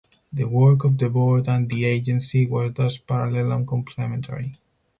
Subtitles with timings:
[0.33, 4.53] The work of the Board and the Agency was thus parallel and complementary.